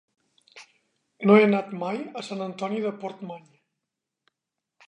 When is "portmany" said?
3.05-3.47